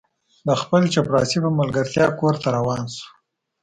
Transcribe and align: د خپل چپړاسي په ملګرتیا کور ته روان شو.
د 0.47 0.49
خپل 0.61 0.81
چپړاسي 0.93 1.37
په 1.43 1.49
ملګرتیا 1.59 2.05
کور 2.19 2.35
ته 2.41 2.47
روان 2.57 2.83
شو. 2.95 3.07